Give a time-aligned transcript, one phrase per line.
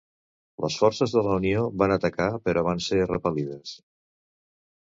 [0.63, 3.79] Les forces de la Unió van atacar però van ser repel·lides.